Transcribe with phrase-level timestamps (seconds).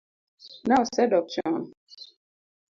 [0.67, 1.61] Ne osedok chon